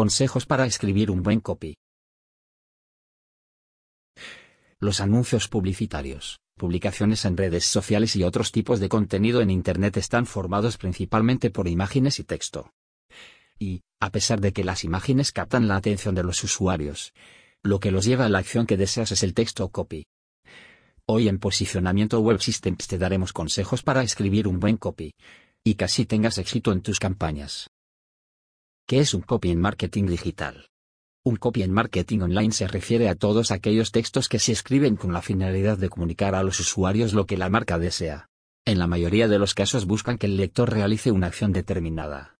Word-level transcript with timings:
Consejos 0.00 0.46
para 0.46 0.64
escribir 0.64 1.10
un 1.10 1.22
buen 1.22 1.40
copy. 1.40 1.76
Los 4.78 5.02
anuncios 5.02 5.46
publicitarios, 5.46 6.40
publicaciones 6.56 7.26
en 7.26 7.36
redes 7.36 7.66
sociales 7.66 8.16
y 8.16 8.22
otros 8.22 8.50
tipos 8.50 8.80
de 8.80 8.88
contenido 8.88 9.42
en 9.42 9.50
Internet 9.50 9.98
están 9.98 10.24
formados 10.24 10.78
principalmente 10.78 11.50
por 11.50 11.68
imágenes 11.68 12.18
y 12.18 12.24
texto. 12.24 12.72
Y, 13.58 13.82
a 14.00 14.10
pesar 14.10 14.40
de 14.40 14.54
que 14.54 14.64
las 14.64 14.84
imágenes 14.84 15.32
captan 15.32 15.68
la 15.68 15.76
atención 15.76 16.14
de 16.14 16.22
los 16.22 16.42
usuarios, 16.44 17.12
lo 17.62 17.78
que 17.78 17.90
los 17.90 18.06
lleva 18.06 18.24
a 18.24 18.30
la 18.30 18.38
acción 18.38 18.64
que 18.64 18.78
deseas 18.78 19.12
es 19.12 19.22
el 19.22 19.34
texto 19.34 19.66
o 19.66 19.68
copy. 19.68 20.06
Hoy 21.04 21.28
en 21.28 21.38
Posicionamiento 21.38 22.20
Web 22.20 22.40
Systems 22.40 22.86
te 22.86 22.96
daremos 22.96 23.34
consejos 23.34 23.82
para 23.82 24.02
escribir 24.02 24.48
un 24.48 24.60
buen 24.60 24.78
copy, 24.78 25.12
y 25.62 25.76
así 25.84 26.06
tengas 26.06 26.38
éxito 26.38 26.72
en 26.72 26.80
tus 26.80 26.98
campañas. 26.98 27.68
¿Qué 28.90 28.98
es 28.98 29.14
un 29.14 29.20
copy 29.20 29.52
en 29.52 29.60
marketing 29.60 30.06
digital? 30.06 30.68
Un 31.22 31.36
copy 31.36 31.62
en 31.62 31.70
marketing 31.70 32.22
online 32.22 32.50
se 32.50 32.66
refiere 32.66 33.08
a 33.08 33.14
todos 33.14 33.52
aquellos 33.52 33.92
textos 33.92 34.28
que 34.28 34.40
se 34.40 34.50
escriben 34.50 34.96
con 34.96 35.12
la 35.12 35.22
finalidad 35.22 35.78
de 35.78 35.88
comunicar 35.88 36.34
a 36.34 36.42
los 36.42 36.58
usuarios 36.58 37.12
lo 37.12 37.24
que 37.24 37.36
la 37.36 37.48
marca 37.48 37.78
desea. 37.78 38.26
En 38.64 38.80
la 38.80 38.88
mayoría 38.88 39.28
de 39.28 39.38
los 39.38 39.54
casos 39.54 39.86
buscan 39.86 40.18
que 40.18 40.26
el 40.26 40.36
lector 40.36 40.72
realice 40.72 41.12
una 41.12 41.28
acción 41.28 41.52
determinada. 41.52 42.36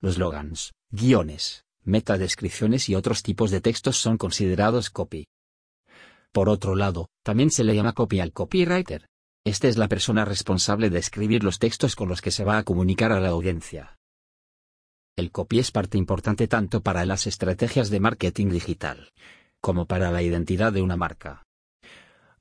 Los 0.00 0.14
slogans, 0.14 0.72
guiones, 0.92 1.64
metadescripciones 1.82 2.88
y 2.88 2.94
otros 2.94 3.24
tipos 3.24 3.50
de 3.50 3.60
textos 3.60 3.96
son 3.96 4.18
considerados 4.18 4.88
copy. 4.88 5.26
Por 6.30 6.48
otro 6.48 6.76
lado, 6.76 7.08
también 7.24 7.50
se 7.50 7.64
le 7.64 7.74
llama 7.74 7.92
copy 7.92 8.20
al 8.20 8.32
copywriter. 8.32 9.08
Este 9.44 9.66
es 9.66 9.78
la 9.78 9.88
persona 9.88 10.24
responsable 10.24 10.90
de 10.90 11.00
escribir 11.00 11.42
los 11.42 11.58
textos 11.58 11.96
con 11.96 12.08
los 12.08 12.20
que 12.20 12.30
se 12.30 12.44
va 12.44 12.58
a 12.58 12.62
comunicar 12.62 13.10
a 13.10 13.18
la 13.18 13.30
audiencia. 13.30 13.96
El 15.20 15.32
copy 15.32 15.58
es 15.58 15.70
parte 15.70 15.98
importante 15.98 16.48
tanto 16.48 16.80
para 16.80 17.04
las 17.04 17.26
estrategias 17.26 17.90
de 17.90 18.00
marketing 18.00 18.48
digital, 18.48 19.10
como 19.60 19.84
para 19.84 20.10
la 20.10 20.22
identidad 20.22 20.72
de 20.72 20.80
una 20.80 20.96
marca. 20.96 21.42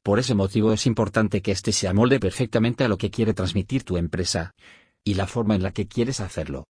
Por 0.02 0.18
ese 0.18 0.34
motivo 0.34 0.72
es 0.72 0.86
importante 0.86 1.42
que 1.42 1.52
éste 1.52 1.74
se 1.74 1.90
amolde 1.90 2.22
perfectamente 2.22 2.86
a 2.86 2.88
lo 2.88 2.98
que 2.98 3.12
quiere 3.12 3.34
transmitir 3.34 3.84
tu 3.84 3.98
empresa, 3.98 4.54
y 5.04 5.16
la 5.16 5.28
forma 5.28 5.56
en 5.56 5.64
la 5.64 5.72
que 5.74 5.90
quieres 5.90 6.22
hacerlo. 6.22 6.68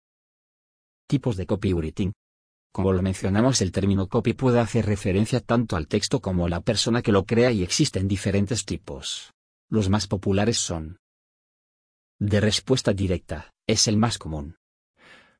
Tipos 1.06 1.36
de 1.36 1.46
copywriting. 1.46 2.12
Como 2.72 2.92
lo 2.92 3.00
mencionamos, 3.00 3.60
el 3.60 3.70
término 3.70 4.08
copy 4.08 4.32
puede 4.32 4.58
hacer 4.58 4.86
referencia 4.86 5.38
tanto 5.38 5.76
al 5.76 5.86
texto 5.86 6.20
como 6.20 6.46
a 6.46 6.48
la 6.48 6.62
persona 6.62 7.00
que 7.00 7.12
lo 7.12 7.26
crea 7.26 7.52
y 7.52 7.62
existen 7.62 8.08
diferentes 8.08 8.64
tipos. 8.64 9.30
Los 9.70 9.88
más 9.88 10.08
populares 10.08 10.58
son 10.58 10.96
de 12.18 12.40
respuesta 12.40 12.92
directa, 12.92 13.52
es 13.68 13.86
el 13.86 13.96
más 13.96 14.18
común 14.18 14.56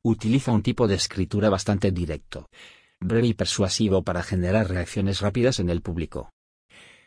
utiliza 0.03 0.51
un 0.51 0.61
tipo 0.61 0.87
de 0.87 0.95
escritura 0.95 1.49
bastante 1.49 1.91
directo, 1.91 2.49
breve 2.99 3.27
y 3.27 3.33
persuasivo 3.33 4.03
para 4.03 4.21
generar 4.21 4.69
reacciones 4.69 5.21
rápidas 5.21 5.59
en 5.59 5.69
el 5.69 5.81
público. 5.81 6.29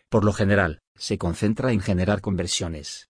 Por 0.08 0.24
lo 0.24 0.32
general, 0.32 0.80
se 0.96 1.18
concentra 1.18 1.72
en 1.72 1.80
generar 1.80 2.20
conversiones. 2.20 3.08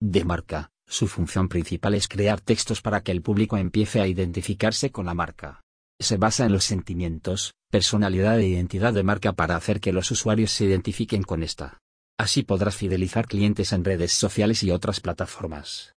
De 0.00 0.24
marca, 0.24 0.70
su 0.86 1.06
función 1.06 1.48
principal 1.48 1.94
es 1.94 2.08
crear 2.08 2.40
textos 2.40 2.80
para 2.80 3.02
que 3.02 3.12
el 3.12 3.20
público 3.20 3.58
empiece 3.58 4.00
a 4.00 4.06
identificarse 4.06 4.90
con 4.90 5.06
la 5.06 5.14
marca. 5.14 5.60
Se 6.00 6.16
basa 6.16 6.46
en 6.46 6.52
los 6.52 6.64
sentimientos, 6.64 7.52
personalidad 7.70 8.38
e 8.38 8.48
identidad 8.48 8.94
de 8.94 9.02
marca 9.02 9.34
para 9.34 9.56
hacer 9.56 9.80
que 9.80 9.92
los 9.92 10.10
usuarios 10.10 10.50
se 10.50 10.64
identifiquen 10.64 11.22
con 11.22 11.42
esta. 11.42 11.78
Así 12.18 12.42
podrás 12.42 12.76
fidelizar 12.76 13.26
clientes 13.26 13.72
en 13.72 13.84
redes 13.84 14.12
sociales 14.12 14.62
y 14.62 14.70
otras 14.70 15.00
plataformas. 15.00 15.94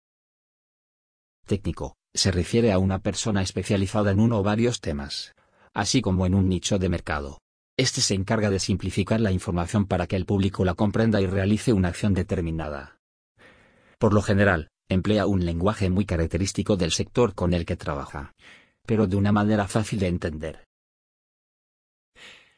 Técnico 1.46 1.99
se 2.14 2.30
refiere 2.30 2.72
a 2.72 2.78
una 2.78 2.98
persona 2.98 3.42
especializada 3.42 4.10
en 4.10 4.20
uno 4.20 4.38
o 4.38 4.42
varios 4.42 4.80
temas, 4.80 5.34
así 5.74 6.00
como 6.00 6.26
en 6.26 6.34
un 6.34 6.48
nicho 6.48 6.78
de 6.78 6.88
mercado. 6.88 7.40
Este 7.76 8.00
se 8.00 8.14
encarga 8.14 8.50
de 8.50 8.58
simplificar 8.58 9.20
la 9.20 9.32
información 9.32 9.86
para 9.86 10.06
que 10.06 10.16
el 10.16 10.26
público 10.26 10.64
la 10.64 10.74
comprenda 10.74 11.20
y 11.20 11.26
realice 11.26 11.72
una 11.72 11.88
acción 11.88 12.12
determinada. 12.12 12.98
Por 13.98 14.12
lo 14.12 14.22
general, 14.22 14.68
emplea 14.88 15.26
un 15.26 15.44
lenguaje 15.44 15.88
muy 15.88 16.04
característico 16.04 16.76
del 16.76 16.90
sector 16.90 17.34
con 17.34 17.54
el 17.54 17.64
que 17.64 17.76
trabaja, 17.76 18.34
pero 18.86 19.06
de 19.06 19.16
una 19.16 19.32
manera 19.32 19.68
fácil 19.68 20.00
de 20.00 20.08
entender. 20.08 20.64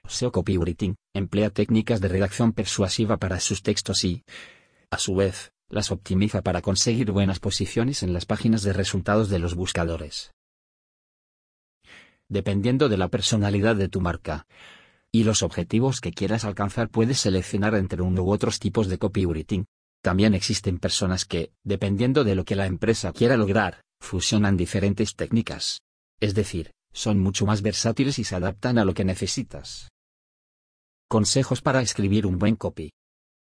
SEO 0.09 0.33
Copywriting 0.33 0.97
emplea 1.15 1.51
técnicas 1.51 2.01
de 2.01 2.09
redacción 2.09 2.53
persuasiva 2.53 3.19
para 3.19 3.39
sus 3.39 3.63
textos 3.63 4.05
y, 4.05 4.25
a 4.91 4.99
su 4.99 5.15
vez, 5.15 5.53
las 5.73 5.91
optimiza 5.91 6.43
para 6.43 6.61
conseguir 6.61 7.11
buenas 7.13 7.41
posiciones 7.41 8.03
en 8.03 8.13
las 8.13 8.27
páginas 8.27 8.63
de 8.63 8.75
resultados 8.75 9.31
de 9.31 9.39
los 9.39 9.55
buscadores. 9.55 10.31
Dependiendo 12.29 12.91
de 12.91 12.99
la 12.99 13.09
personalidad 13.09 13.75
de 13.77 13.89
tu 13.89 14.03
marca 14.03 14.47
y 15.11 15.25
los 15.25 15.43
objetivos 15.43 16.03
que 16.03 16.13
quieras 16.13 16.45
alcanzar, 16.45 16.91
puedes 16.91 17.21
seleccionar 17.21 17.75
entre 17.75 18.03
uno 18.03 18.23
u 18.23 18.31
otros 18.31 18.59
tipos 18.61 18.89
de 18.89 18.99
copywriting. 18.99 19.65
También 20.03 20.35
existen 20.35 20.79
personas 20.79 21.25
que, 21.25 21.53
dependiendo 21.65 22.23
de 22.23 22.35
lo 22.35 22.45
que 22.45 22.57
la 22.57 22.67
empresa 22.67 23.13
quiera 23.13 23.39
lograr, 23.39 23.81
fusionan 24.01 24.59
diferentes 24.59 25.17
técnicas. 25.17 25.81
Es 26.21 26.35
decir, 26.35 26.71
son 26.93 27.19
mucho 27.19 27.47
más 27.47 27.63
versátiles 27.63 28.19
y 28.19 28.25
se 28.25 28.37
adaptan 28.37 28.77
a 28.77 28.85
lo 28.85 28.93
que 28.93 29.05
necesitas. 29.05 29.89
Consejos 31.09 31.63
para 31.63 31.81
escribir 31.81 32.27
un 32.27 32.39
buen 32.39 32.57
copy. 32.57 32.91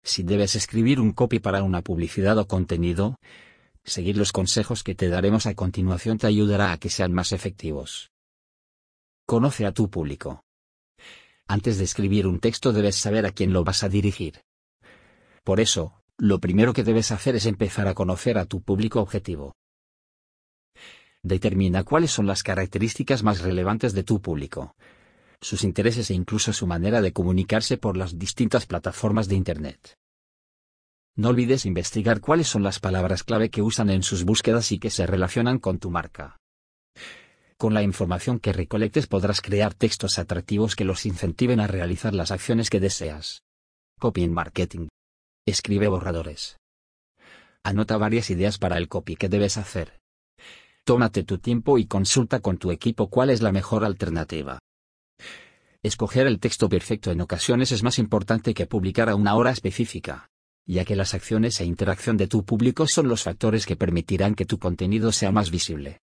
Si 0.06 0.22
debes 0.22 0.56
escribir 0.56 1.00
un 1.00 1.14
copy 1.14 1.40
para 1.40 1.64
una 1.64 1.82
publicidad 1.82 2.38
o 2.38 2.48
contenido, 2.48 3.18
seguir 3.84 4.18
los 4.18 4.32
consejos 4.32 4.84
que 4.84 4.94
te 4.94 5.10
daremos 5.10 5.48
a 5.48 5.56
continuación 5.56 6.20
te 6.20 6.28
ayudará 6.28 6.72
a 6.72 6.78
que 6.78 6.92
sean 6.92 7.12
más 7.12 7.32
efectivos. 7.32 8.12
Conoce 9.26 9.66
a 9.66 9.72
tu 9.72 9.90
público. 9.90 10.44
Antes 11.48 11.80
de 11.80 11.86
escribir 11.86 12.28
un 12.28 12.40
texto 12.40 12.72
debes 12.72 12.96
saber 12.96 13.26
a 13.26 13.32
quién 13.32 13.52
lo 13.52 13.64
vas 13.64 13.82
a 13.82 13.90
dirigir. 13.90 14.42
Por 15.44 15.60
eso, 15.60 16.04
lo 16.18 16.40
primero 16.40 16.72
que 16.72 16.84
debes 16.84 17.12
hacer 17.12 17.36
es 17.36 17.48
empezar 17.48 17.88
a 17.88 17.96
conocer 17.96 18.38
a 18.38 18.46
tu 18.46 18.62
público 18.62 19.02
objetivo. 19.02 19.56
Determina 21.24 21.84
cuáles 21.84 22.12
son 22.12 22.28
las 22.28 22.44
características 22.44 23.24
más 23.24 23.42
relevantes 23.42 23.94
de 23.94 24.04
tu 24.04 24.22
público, 24.22 24.76
sus 25.46 25.64
intereses 25.64 26.10
e 26.10 26.16
incluso 26.16 26.54
su 26.54 26.66
manera 26.66 27.02
de 27.02 27.14
comunicarse 27.14 27.78
por 27.78 27.98
las 27.98 28.18
distintas 28.18 28.66
plataformas 28.66 29.28
de 29.28 29.36
Internet. 29.36 29.96
No 31.16 31.30
olvides 31.30 31.68
investigar 31.68 32.20
cuáles 32.20 32.48
son 32.48 32.64
las 32.64 32.80
palabras 32.80 33.24
clave 33.24 33.52
que 33.52 33.62
usan 33.62 33.92
en 33.92 34.02
sus 34.02 34.24
búsquedas 34.24 34.72
y 34.72 34.80
que 34.80 34.90
se 34.90 35.06
relacionan 35.06 35.60
con 35.60 35.78
tu 35.78 35.92
marca. 35.92 36.40
Con 37.58 37.76
la 37.76 37.84
información 37.84 38.40
que 38.40 38.54
recolectes 38.54 39.06
podrás 39.06 39.40
crear 39.40 39.76
textos 39.76 40.18
atractivos 40.18 40.76
que 40.76 40.84
los 40.84 41.06
incentiven 41.06 41.60
a 41.60 41.68
realizar 41.68 42.16
las 42.16 42.32
acciones 42.32 42.72
que 42.72 42.80
deseas. 42.80 43.44
Copy 44.00 44.24
en 44.24 44.34
marketing. 44.34 44.88
Escribe 45.46 45.88
borradores. 45.88 46.58
Anota 47.64 47.98
varias 47.98 48.32
ideas 48.32 48.58
para 48.58 48.78
el 48.78 48.90
copy 48.90 49.16
que 49.16 49.30
debes 49.30 49.58
hacer. 49.58 50.00
Tómate 50.86 51.24
tu 51.24 51.38
tiempo 51.38 51.78
y 51.78 51.86
consulta 51.86 52.40
con 52.40 52.58
tu 52.58 52.72
equipo 52.72 53.12
cuál 53.12 53.30
es 53.30 53.44
la 53.44 53.52
mejor 53.52 53.86
alternativa. 53.86 54.58
Escoger 55.86 56.26
el 56.26 56.40
texto 56.40 56.68
perfecto 56.68 57.12
en 57.12 57.22
ocasiones 57.22 57.72
es 57.72 57.84
más 57.84 58.00
importante 58.00 58.56
que 58.56 58.66
publicar 58.66 59.08
a 59.08 59.14
una 59.14 59.36
hora 59.36 59.52
específica, 59.52 60.32
ya 60.66 60.84
que 60.84 60.96
las 60.96 61.14
acciones 61.14 61.62
e 61.62 61.66
interacción 61.66 62.18
de 62.18 62.26
tu 62.26 62.44
público 62.44 62.88
son 62.88 63.08
los 63.08 63.22
factores 63.22 63.68
que 63.68 63.76
permitirán 63.76 64.34
que 64.34 64.48
tu 64.48 64.58
contenido 64.58 65.12
sea 65.12 65.32
más 65.32 65.52
visible. 65.52 66.02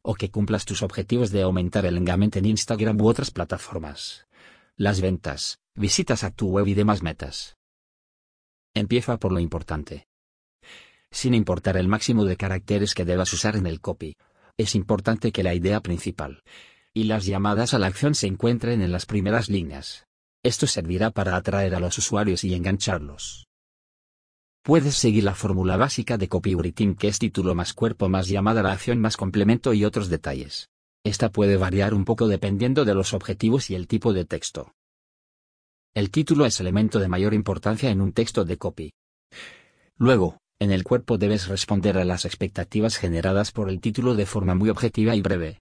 O 0.00 0.14
que 0.14 0.30
cumplas 0.30 0.64
tus 0.64 0.82
objetivos 0.82 1.30
de 1.32 1.42
aumentar 1.42 1.84
el 1.84 1.98
engagement 1.98 2.34
en 2.36 2.46
Instagram 2.46 2.98
u 2.98 3.08
otras 3.08 3.30
plataformas. 3.30 4.26
Las 4.74 5.02
ventas, 5.02 5.58
visitas 5.74 6.24
a 6.24 6.30
tu 6.30 6.48
web 6.48 6.66
y 6.66 6.72
demás 6.72 7.02
metas. 7.02 7.58
Empieza 8.72 9.18
por 9.18 9.32
lo 9.32 9.40
importante. 9.40 10.06
Sin 11.10 11.34
importar 11.34 11.76
el 11.76 11.88
máximo 11.88 12.24
de 12.24 12.38
caracteres 12.38 12.94
que 12.94 13.04
debas 13.04 13.34
usar 13.34 13.54
en 13.54 13.66
el 13.66 13.82
copy, 13.82 14.16
es 14.56 14.74
importante 14.74 15.30
que 15.30 15.42
la 15.42 15.52
idea 15.52 15.82
principal, 15.82 16.42
y 16.94 17.04
las 17.04 17.26
llamadas 17.26 17.74
a 17.74 17.78
la 17.78 17.86
acción 17.86 18.14
se 18.14 18.26
encuentren 18.26 18.82
en 18.82 18.92
las 18.92 19.06
primeras 19.06 19.48
líneas. 19.48 20.06
Esto 20.42 20.66
servirá 20.66 21.10
para 21.10 21.36
atraer 21.36 21.74
a 21.74 21.80
los 21.80 21.98
usuarios 21.98 22.44
y 22.44 22.54
engancharlos. 22.54 23.46
Puedes 24.62 24.96
seguir 24.96 25.24
la 25.24 25.34
fórmula 25.34 25.76
básica 25.76 26.18
de 26.18 26.28
copywriting 26.28 26.94
que 26.94 27.08
es 27.08 27.18
título 27.18 27.54
más 27.54 27.72
cuerpo 27.72 28.08
más 28.08 28.28
llamada 28.28 28.60
a 28.60 28.64
la 28.64 28.72
acción 28.72 29.00
más 29.00 29.16
complemento 29.16 29.72
y 29.72 29.84
otros 29.84 30.08
detalles. 30.08 30.68
Esta 31.04 31.30
puede 31.30 31.56
variar 31.56 31.94
un 31.94 32.04
poco 32.04 32.28
dependiendo 32.28 32.84
de 32.84 32.94
los 32.94 33.14
objetivos 33.14 33.70
y 33.70 33.74
el 33.74 33.86
tipo 33.86 34.12
de 34.12 34.24
texto. 34.24 34.72
El 35.94 36.10
título 36.10 36.44
es 36.44 36.60
elemento 36.60 36.98
de 36.98 37.08
mayor 37.08 37.34
importancia 37.34 37.90
en 37.90 38.00
un 38.00 38.12
texto 38.12 38.44
de 38.44 38.58
copy. 38.58 38.92
Luego, 39.96 40.38
en 40.60 40.70
el 40.70 40.84
cuerpo 40.84 41.18
debes 41.18 41.48
responder 41.48 41.98
a 41.98 42.04
las 42.04 42.24
expectativas 42.24 42.96
generadas 42.96 43.52
por 43.52 43.70
el 43.70 43.80
título 43.80 44.14
de 44.14 44.26
forma 44.26 44.54
muy 44.54 44.68
objetiva 44.68 45.16
y 45.16 45.22
breve. 45.22 45.60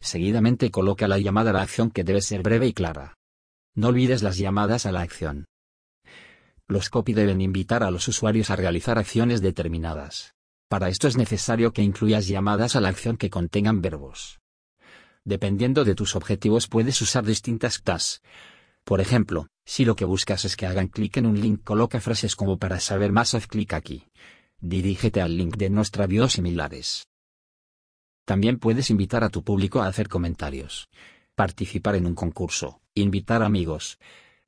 Seguidamente 0.00 0.70
coloca 0.70 1.08
la 1.08 1.18
llamada 1.18 1.50
a 1.50 1.52
la 1.54 1.62
acción 1.62 1.90
que 1.90 2.04
debe 2.04 2.20
ser 2.22 2.42
breve 2.42 2.66
y 2.66 2.72
clara. 2.72 3.14
No 3.74 3.88
olvides 3.88 4.22
las 4.22 4.38
llamadas 4.38 4.86
a 4.86 4.92
la 4.92 5.00
acción. 5.00 5.44
Los 6.66 6.90
copy 6.90 7.14
deben 7.14 7.40
invitar 7.40 7.82
a 7.82 7.90
los 7.90 8.06
usuarios 8.08 8.50
a 8.50 8.56
realizar 8.56 8.98
acciones 8.98 9.40
determinadas. 9.40 10.34
Para 10.68 10.90
esto 10.90 11.08
es 11.08 11.16
necesario 11.16 11.72
que 11.72 11.82
incluyas 11.82 12.28
llamadas 12.28 12.76
a 12.76 12.80
la 12.80 12.90
acción 12.90 13.16
que 13.16 13.30
contengan 13.30 13.80
verbos. 13.80 14.38
Dependiendo 15.24 15.84
de 15.84 15.94
tus 15.94 16.14
objetivos 16.14 16.68
puedes 16.68 17.00
usar 17.00 17.24
distintas 17.24 17.82
TAS. 17.82 18.20
Por 18.84 19.00
ejemplo, 19.00 19.48
si 19.64 19.84
lo 19.84 19.96
que 19.96 20.04
buscas 20.04 20.44
es 20.44 20.56
que 20.56 20.66
hagan 20.66 20.88
clic 20.88 21.16
en 21.16 21.26
un 21.26 21.40
link, 21.40 21.64
coloca 21.64 22.00
frases 22.00 22.36
como 22.36 22.58
para 22.58 22.80
saber 22.80 23.12
más 23.12 23.34
haz 23.34 23.46
clic 23.46 23.72
aquí. 23.72 24.06
Dirígete 24.60 25.20
al 25.20 25.36
link 25.36 25.56
de 25.56 25.70
nuestra 25.70 26.06
bio 26.06 26.28
similares. 26.28 27.07
También 28.28 28.58
puedes 28.58 28.90
invitar 28.90 29.24
a 29.24 29.30
tu 29.30 29.42
público 29.42 29.80
a 29.80 29.86
hacer 29.86 30.06
comentarios, 30.06 30.90
participar 31.34 31.96
en 31.96 32.04
un 32.04 32.14
concurso, 32.14 32.82
invitar 32.92 33.42
amigos, 33.42 33.98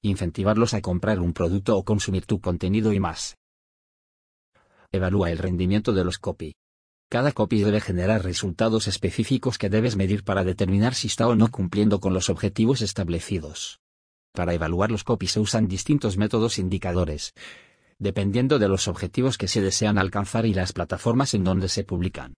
incentivarlos 0.02 0.74
a 0.74 0.82
comprar 0.82 1.18
un 1.18 1.32
producto 1.32 1.78
o 1.78 1.82
consumir 1.82 2.26
tu 2.26 2.42
contenido 2.42 2.92
y 2.92 3.00
más. 3.00 3.38
Evalúa 4.92 5.30
el 5.30 5.38
rendimiento 5.38 5.94
de 5.94 6.04
los 6.04 6.18
copy. 6.18 6.56
Cada 7.08 7.32
copy 7.32 7.62
debe 7.62 7.80
generar 7.80 8.22
resultados 8.22 8.86
específicos 8.86 9.56
que 9.56 9.70
debes 9.70 9.96
medir 9.96 10.24
para 10.24 10.44
determinar 10.44 10.94
si 10.94 11.06
está 11.06 11.26
o 11.26 11.34
no 11.34 11.50
cumpliendo 11.50 12.00
con 12.00 12.12
los 12.12 12.28
objetivos 12.28 12.82
establecidos. 12.82 13.80
Para 14.34 14.52
evaluar 14.52 14.90
los 14.90 15.04
copies 15.04 15.32
se 15.32 15.40
usan 15.40 15.68
distintos 15.68 16.18
métodos 16.18 16.58
indicadores, 16.58 17.32
dependiendo 17.98 18.58
de 18.58 18.68
los 18.68 18.88
objetivos 18.88 19.38
que 19.38 19.48
se 19.48 19.62
desean 19.62 19.96
alcanzar 19.96 20.44
y 20.44 20.52
las 20.52 20.74
plataformas 20.74 21.32
en 21.32 21.44
donde 21.44 21.70
se 21.70 21.82
publican. 21.82 22.34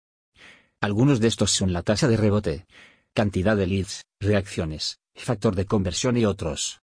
Algunos 0.82 1.20
de 1.20 1.28
estos 1.28 1.50
son 1.50 1.72
la 1.72 1.82
tasa 1.82 2.08
de 2.08 2.16
rebote, 2.16 2.66
cantidad 3.14 3.56
de 3.56 3.66
leads, 3.66 4.02
reacciones, 4.20 4.98
factor 5.14 5.54
de 5.54 5.66
conversión 5.66 6.16
y 6.16 6.24
otros. 6.24 6.80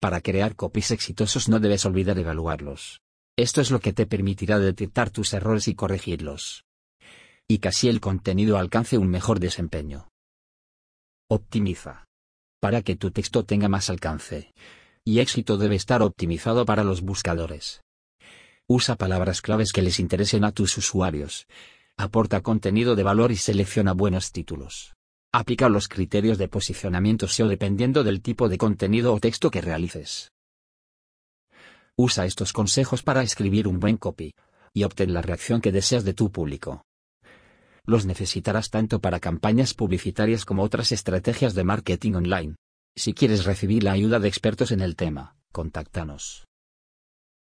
Para 0.00 0.22
crear 0.22 0.56
copies 0.56 0.90
exitosos 0.90 1.48
no 1.48 1.60
debes 1.60 1.84
olvidar 1.84 2.18
evaluarlos. 2.18 3.00
Esto 3.36 3.60
es 3.60 3.70
lo 3.70 3.80
que 3.80 3.92
te 3.92 4.06
permitirá 4.06 4.58
detectar 4.58 5.10
tus 5.10 5.34
errores 5.34 5.68
y 5.68 5.74
corregirlos. 5.74 6.64
Y 7.46 7.58
que 7.58 7.68
así 7.68 7.88
el 7.88 8.00
contenido 8.00 8.56
alcance 8.56 8.96
un 8.96 9.08
mejor 9.08 9.40
desempeño. 9.40 10.08
Optimiza. 11.28 12.06
Para 12.60 12.82
que 12.82 12.96
tu 12.96 13.10
texto 13.10 13.44
tenga 13.44 13.68
más 13.68 13.90
alcance 13.90 14.52
y 15.04 15.20
éxito 15.20 15.56
debe 15.56 15.76
estar 15.76 16.02
optimizado 16.02 16.64
para 16.64 16.84
los 16.84 17.00
buscadores. 17.00 17.80
Usa 18.68 18.96
palabras 18.96 19.42
claves 19.42 19.72
que 19.72 19.82
les 19.82 19.98
interesen 19.98 20.44
a 20.44 20.52
tus 20.52 20.76
usuarios. 20.78 21.46
Aporta 22.02 22.40
contenido 22.40 22.96
de 22.96 23.02
valor 23.02 23.30
y 23.30 23.36
selecciona 23.36 23.92
buenos 23.92 24.32
títulos. 24.32 24.94
Aplica 25.34 25.68
los 25.68 25.86
criterios 25.86 26.38
de 26.38 26.48
posicionamiento 26.48 27.28
SEO 27.28 27.46
dependiendo 27.46 28.04
del 28.04 28.22
tipo 28.22 28.48
de 28.48 28.56
contenido 28.56 29.12
o 29.12 29.20
texto 29.20 29.50
que 29.50 29.60
realices. 29.60 30.32
Usa 31.98 32.24
estos 32.24 32.54
consejos 32.54 33.02
para 33.02 33.22
escribir 33.22 33.68
un 33.68 33.80
buen 33.80 33.98
copy, 33.98 34.32
y 34.72 34.84
obtén 34.84 35.12
la 35.12 35.20
reacción 35.20 35.60
que 35.60 35.72
deseas 35.72 36.02
de 36.02 36.14
tu 36.14 36.32
público. 36.32 36.86
Los 37.84 38.06
necesitarás 38.06 38.70
tanto 38.70 39.02
para 39.02 39.20
campañas 39.20 39.74
publicitarias 39.74 40.46
como 40.46 40.62
otras 40.62 40.92
estrategias 40.92 41.52
de 41.52 41.64
marketing 41.64 42.14
online. 42.14 42.54
Si 42.96 43.12
quieres 43.12 43.44
recibir 43.44 43.84
la 43.84 43.92
ayuda 43.92 44.18
de 44.20 44.28
expertos 44.28 44.72
en 44.72 44.80
el 44.80 44.96
tema, 44.96 45.36
contáctanos. 45.52 46.46